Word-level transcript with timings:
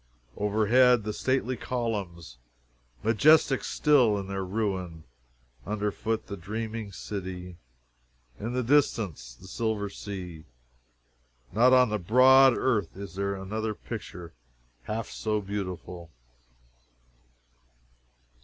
Overhead 0.35 1.03
the 1.03 1.13
stately 1.13 1.55
columns, 1.55 2.39
majestic 3.03 3.63
still 3.63 4.17
in 4.17 4.25
their 4.25 4.43
ruin 4.43 5.03
under 5.63 5.91
foot 5.91 6.25
the 6.25 6.35
dreaming 6.35 6.91
city 6.91 7.57
in 8.39 8.53
the 8.53 8.63
distance 8.63 9.35
the 9.35 9.47
silver 9.47 9.91
sea 9.91 10.45
not 11.51 11.71
on 11.71 11.89
the 11.89 11.99
broad 11.99 12.57
earth 12.57 12.97
is 12.97 13.13
there 13.13 13.35
an 13.35 13.53
other 13.53 13.75
picture 13.75 14.33
half 14.85 15.07
so 15.11 15.39
beautiful! 15.39 16.09